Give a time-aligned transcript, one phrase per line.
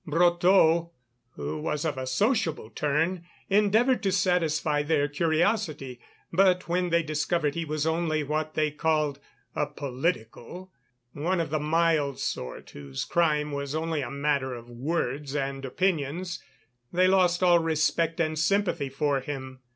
[0.07, 0.89] Brotteaux,
[1.33, 5.99] who was of a sociable turn, endeavoured to satisfy their curiosity;
[6.33, 9.19] but when they discovered he was only what they called
[9.55, 10.71] "a political,"
[11.13, 16.41] one of the mild sort whose crime was only a matter of words and opinions,
[16.91, 19.59] they lost all respect and sympathy for him.